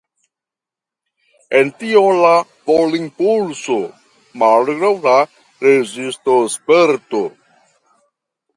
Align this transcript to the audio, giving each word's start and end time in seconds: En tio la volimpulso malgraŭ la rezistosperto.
En 1.59 1.67
tio 1.81 2.01
la 2.19 2.31
volimpulso 2.71 3.77
malgraŭ 4.45 4.91
la 5.07 5.15
rezistosperto. 5.69 7.25